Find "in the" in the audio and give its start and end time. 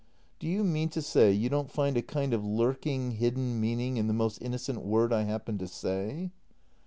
3.97-4.15